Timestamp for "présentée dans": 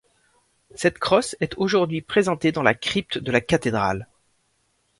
2.01-2.63